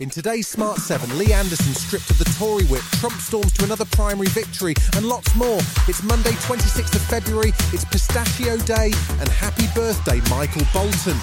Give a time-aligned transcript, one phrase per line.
[0.00, 3.84] In today's Smart 7, Lee Anderson stripped of the Tory whip, Trump storms to another
[3.84, 5.58] primary victory, and lots more.
[5.88, 11.18] It's Monday, 26th of February, it's Pistachio Day, and happy birthday, Michael Bolton.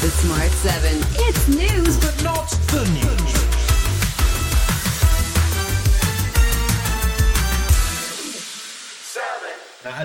[0.00, 1.04] The Smart 7.
[1.28, 3.55] It's news, but Not the news.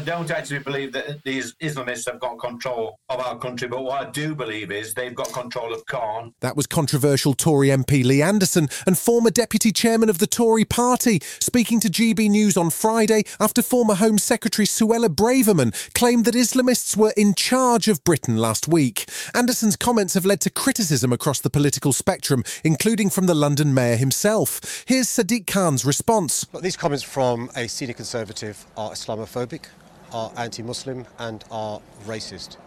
[0.01, 4.09] Don't actually believe that these Islamists have got control of our country, but what I
[4.11, 6.33] do believe is they've got control of Khan.
[6.41, 11.21] That was controversial Tory MP Lee Anderson and former deputy chairman of the Tory party,
[11.39, 16.97] speaking to GB News on Friday after former Home Secretary Suella Braverman claimed that Islamists
[16.97, 19.09] were in charge of Britain last week.
[19.33, 23.95] Anderson's comments have led to criticism across the political spectrum, including from the London mayor
[23.95, 24.83] himself.
[24.85, 26.45] Here's Sadiq Khan's response.
[26.51, 29.65] Look, these comments from a senior Conservative are Islamophobic,
[30.13, 32.57] are anti Muslim, and are racist.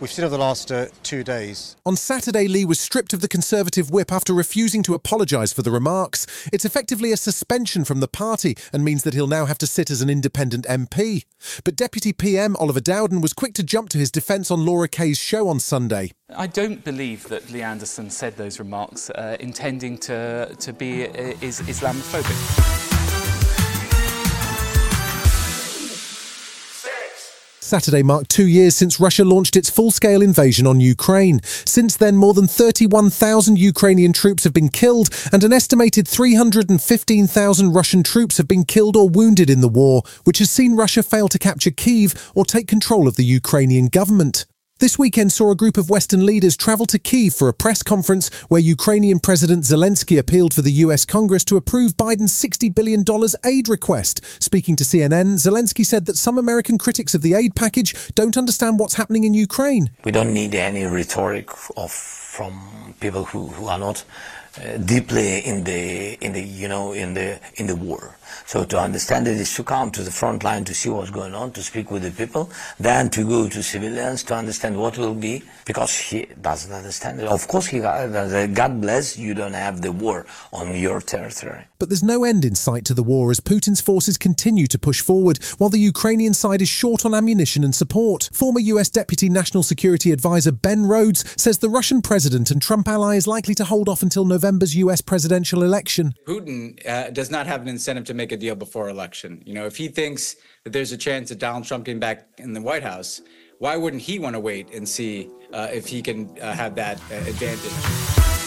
[0.00, 3.28] We've seen over the last uh, two days On Saturday, Lee was stripped of the
[3.28, 6.26] Conservative whip after refusing to apologise for the remarks.
[6.54, 9.90] It's effectively a suspension from the party and means that he'll now have to sit
[9.90, 11.26] as an independent MP.
[11.64, 15.18] But Deputy PM Oliver Dowden was quick to jump to his defence on Laura Kay's
[15.18, 16.12] show on Sunday.
[16.34, 21.34] I don't believe that Lee Anderson said those remarks uh, intending to, to be uh,
[21.42, 22.79] is Islamophobic.
[27.70, 31.40] Saturday marked two years since Russia launched its full scale invasion on Ukraine.
[31.44, 38.02] Since then, more than 31,000 Ukrainian troops have been killed, and an estimated 315,000 Russian
[38.02, 41.38] troops have been killed or wounded in the war, which has seen Russia fail to
[41.38, 44.46] capture Kiev or take control of the Ukrainian government.
[44.80, 48.30] This weekend saw a group of Western leaders travel to Kiev for a press conference
[48.48, 53.04] where Ukrainian President Zelensky appealed for the US Congress to approve Biden's $60 billion
[53.44, 54.22] aid request.
[54.42, 58.78] Speaking to CNN, Zelensky said that some American critics of the aid package don't understand
[58.78, 59.90] what's happening in Ukraine.
[60.02, 64.02] We don't need any rhetoric of from people who, who are not
[64.56, 68.16] uh, deeply in the in the you know in the in the war.
[68.46, 71.34] So to understand it is to come to the front line to see what's going
[71.34, 75.14] on, to speak with the people, then to go to civilians to understand what will
[75.14, 77.26] be, because he doesn't understand it.
[77.26, 81.66] Of course, he God bless you don't have the war on your territory.
[81.78, 85.00] But there's no end in sight to the war as Putin's forces continue to push
[85.00, 88.28] forward, while the Ukrainian side is short on ammunition and support.
[88.32, 93.16] Former US Deputy National Security Advisor Ben Rhodes says the Russian president and Trump ally
[93.16, 96.14] is likely to hold off until November's US presidential election.
[96.26, 99.42] Putin uh, does not have an incentive to make a deal before election.
[99.46, 102.52] You know, if he thinks that there's a chance of Donald Trump getting back in
[102.52, 103.22] the White House,
[103.58, 106.96] why wouldn't he want to wait and see uh, if he can uh, have that
[107.10, 108.39] uh, advantage?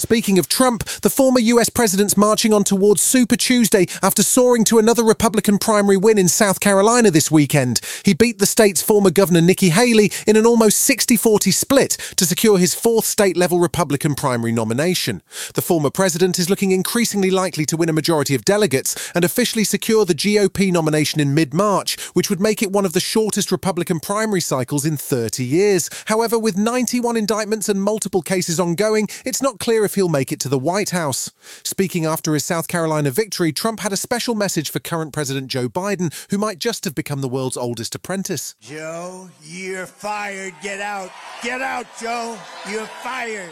[0.00, 4.78] Speaking of Trump, the former US president's marching on towards Super Tuesday after soaring to
[4.78, 7.82] another Republican primary win in South Carolina this weekend.
[8.02, 12.24] He beat the state's former governor Nikki Haley in an almost 60 40 split to
[12.24, 15.20] secure his fourth state level Republican primary nomination.
[15.52, 19.64] The former president is looking increasingly likely to win a majority of delegates and officially
[19.64, 23.52] secure the GOP nomination in mid March, which would make it one of the shortest
[23.52, 25.90] Republican primary cycles in 30 years.
[26.06, 30.40] However, with 91 indictments and multiple cases ongoing, it's not clear if he'll make it
[30.40, 31.30] to the White House.
[31.62, 35.68] Speaking after his South Carolina victory, Trump had a special message for current President Joe
[35.68, 38.54] Biden, who might just have become the world's oldest apprentice.
[38.60, 40.54] Joe, you're fired.
[40.62, 41.10] Get out.
[41.42, 42.38] Get out, Joe.
[42.68, 43.50] You're fired.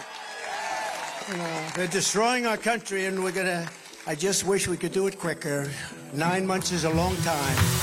[1.74, 3.68] They're destroying our country, and we're going to.
[4.06, 5.70] I just wish we could do it quicker.
[6.14, 7.77] Nine months is a long time.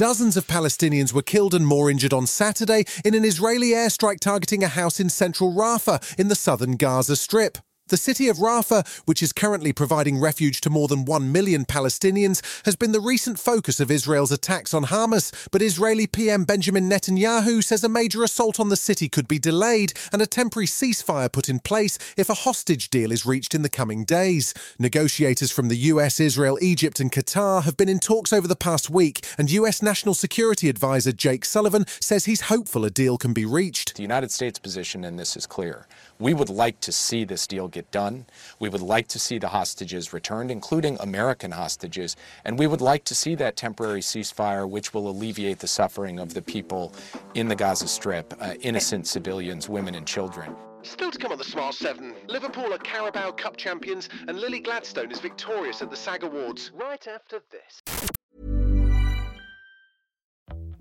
[0.00, 4.64] Dozens of Palestinians were killed and more injured on Saturday in an Israeli airstrike targeting
[4.64, 7.58] a house in central Rafah in the southern Gaza Strip.
[7.90, 12.40] The city of Rafah, which is currently providing refuge to more than 1 million Palestinians,
[12.64, 15.32] has been the recent focus of Israel's attacks on Hamas.
[15.50, 19.92] But Israeli PM Benjamin Netanyahu says a major assault on the city could be delayed
[20.12, 23.68] and a temporary ceasefire put in place if a hostage deal is reached in the
[23.68, 24.54] coming days.
[24.78, 28.88] Negotiators from the US, Israel, Egypt, and Qatar have been in talks over the past
[28.88, 33.44] week, and US National Security Advisor Jake Sullivan says he's hopeful a deal can be
[33.44, 33.96] reached.
[33.96, 35.88] The United States position in this is clear.
[36.20, 38.26] We would like to see this deal get done.
[38.58, 42.14] We would like to see the hostages returned, including American hostages.
[42.44, 46.34] And we would like to see that temporary ceasefire, which will alleviate the suffering of
[46.34, 46.92] the people
[47.34, 50.54] in the Gaza Strip, uh, innocent civilians, women, and children.
[50.82, 55.10] Still to come on the Smart 7, Liverpool are Carabao Cup champions and Lily Gladstone
[55.10, 56.70] is victorious at the SAG Awards.
[56.74, 57.82] Right after this.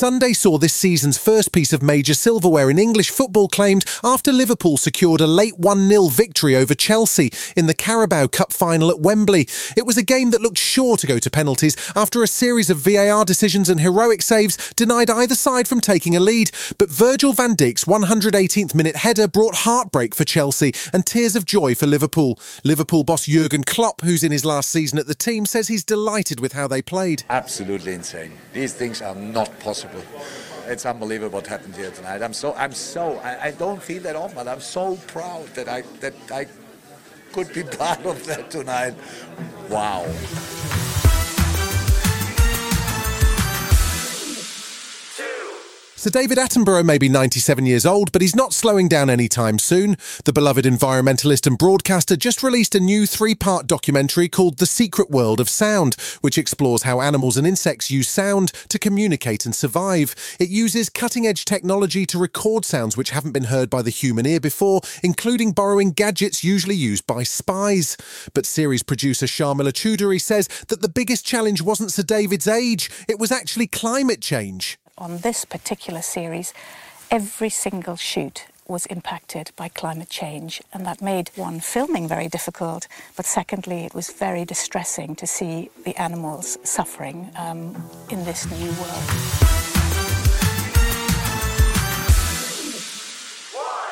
[0.00, 4.78] Sunday saw this season's first piece of major silverware in English football claimed after Liverpool
[4.78, 9.46] secured a late 1 0 victory over Chelsea in the Carabao Cup final at Wembley.
[9.76, 12.78] It was a game that looked sure to go to penalties after a series of
[12.78, 16.50] VAR decisions and heroic saves denied either side from taking a lead.
[16.78, 21.74] But Virgil van Dijk's 118th minute header brought heartbreak for Chelsea and tears of joy
[21.74, 22.38] for Liverpool.
[22.64, 26.40] Liverpool boss Jurgen Klopp, who's in his last season at the team, says he's delighted
[26.40, 27.24] with how they played.
[27.28, 28.32] Absolutely insane.
[28.54, 29.89] These things are not possible
[30.66, 32.22] It's unbelievable what happened here tonight.
[32.22, 35.68] I'm so, I'm so, I, I don't feel that often, but I'm so proud that
[35.68, 36.46] I, that I
[37.32, 38.94] could be part of that tonight.
[39.68, 40.06] Wow.
[46.00, 49.98] Sir David Attenborough may be 97 years old, but he's not slowing down anytime soon.
[50.24, 55.10] The beloved environmentalist and broadcaster just released a new three part documentary called The Secret
[55.10, 60.14] World of Sound, which explores how animals and insects use sound to communicate and survive.
[60.40, 64.24] It uses cutting edge technology to record sounds which haven't been heard by the human
[64.24, 67.98] ear before, including borrowing gadgets usually used by spies.
[68.32, 73.18] But series producer Sharmila Choudhury says that the biggest challenge wasn't Sir David's age, it
[73.18, 76.52] was actually climate change on this particular series,
[77.10, 82.86] every single shoot was impacted by climate change, and that made one filming very difficult.
[83.16, 88.70] But secondly, it was very distressing to see the animals suffering um, in this new
[88.72, 89.50] world.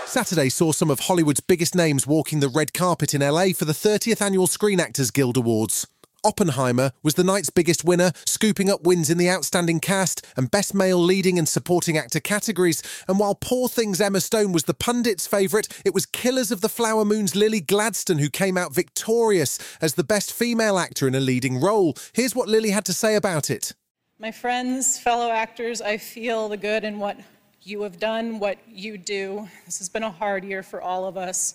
[0.06, 3.72] Saturday saw some of Hollywood's biggest names walking the red carpet in LA for the
[3.72, 5.86] 30th annual Screen Actors Guild Awards.
[6.28, 10.74] Oppenheimer was the night's biggest winner, scooping up wins in the Outstanding Cast and Best
[10.74, 12.82] Male Leading and Supporting Actor categories.
[13.08, 16.68] And while Poor Things Emma Stone was the pundits' favourite, it was Killers of the
[16.68, 21.20] Flower Moon's Lily Gladstone who came out victorious as the best female actor in a
[21.20, 21.96] leading role.
[22.12, 23.74] Here's what Lily had to say about it.
[24.18, 27.18] My friends, fellow actors, I feel the good in what
[27.62, 29.48] you have done, what you do.
[29.64, 31.54] This has been a hard year for all of us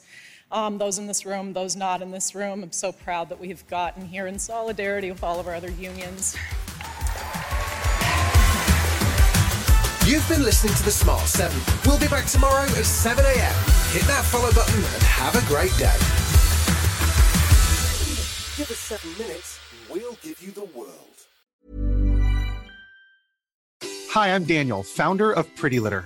[0.51, 2.63] um, those in this room, those not in this room.
[2.63, 6.35] I'm so proud that we've gotten here in solidarity with all of our other unions.
[10.05, 11.57] You've been listening to The Smart 7.
[11.85, 13.55] We'll be back tomorrow at 7 a.m.
[13.91, 15.95] Hit that follow button and have a great day.
[18.55, 19.59] Give us seven minutes,
[19.89, 21.13] we'll give you the world.
[24.11, 26.05] Hi, I'm Daniel, founder of Pretty Litter.